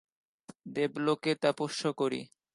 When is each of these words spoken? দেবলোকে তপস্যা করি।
দেবলোকে 0.75 1.31
তপস্যা 1.43 1.89
করি। 1.99 2.21